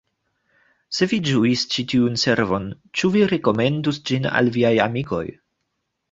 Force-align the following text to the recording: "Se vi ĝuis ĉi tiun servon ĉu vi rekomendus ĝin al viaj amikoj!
"Se 0.99 1.07
vi 1.09 1.17
ĝuis 1.25 1.65
ĉi 1.73 1.83
tiun 1.91 2.15
servon 2.21 2.65
ĉu 3.01 3.11
vi 3.15 3.21
rekomendus 3.33 3.99
ĝin 4.11 4.25
al 4.39 4.49
viaj 4.57 4.73
amikoj! 4.87 5.23